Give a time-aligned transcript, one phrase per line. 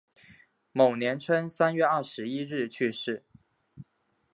[0.71, 3.23] 某年春三月二十一日去世。